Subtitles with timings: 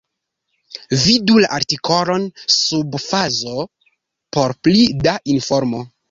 [1.01, 3.57] Vidu la artikolon sub fazo
[4.37, 5.83] por pli da informo.